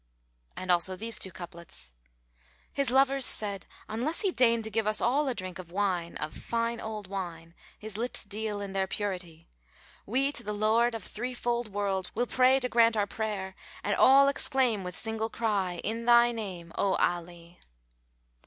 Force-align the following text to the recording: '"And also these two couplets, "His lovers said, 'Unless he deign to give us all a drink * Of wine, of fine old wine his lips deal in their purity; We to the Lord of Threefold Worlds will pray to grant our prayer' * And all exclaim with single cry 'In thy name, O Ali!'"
'"And 0.57 0.71
also 0.71 0.95
these 0.95 1.19
two 1.19 1.29
couplets, 1.29 1.91
"His 2.73 2.89
lovers 2.89 3.23
said, 3.23 3.67
'Unless 3.87 4.21
he 4.21 4.31
deign 4.31 4.63
to 4.63 4.71
give 4.71 4.87
us 4.87 4.99
all 4.99 5.27
a 5.27 5.35
drink 5.35 5.59
* 5.59 5.59
Of 5.59 5.71
wine, 5.71 6.17
of 6.17 6.33
fine 6.33 6.79
old 6.81 7.05
wine 7.05 7.53
his 7.77 7.99
lips 7.99 8.23
deal 8.25 8.59
in 8.61 8.73
their 8.73 8.87
purity; 8.87 9.47
We 10.07 10.31
to 10.31 10.41
the 10.43 10.53
Lord 10.53 10.95
of 10.95 11.03
Threefold 11.03 11.67
Worlds 11.71 12.09
will 12.15 12.25
pray 12.25 12.59
to 12.61 12.67
grant 12.67 12.97
our 12.97 13.05
prayer' 13.05 13.53
* 13.71 13.83
And 13.83 13.93
all 13.95 14.27
exclaim 14.27 14.83
with 14.83 14.97
single 14.97 15.29
cry 15.29 15.79
'In 15.83 16.05
thy 16.05 16.31
name, 16.31 16.71
O 16.79 16.95
Ali!'" 16.95 17.59